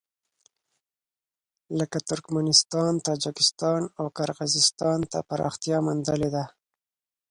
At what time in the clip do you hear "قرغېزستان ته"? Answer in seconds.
4.17-5.17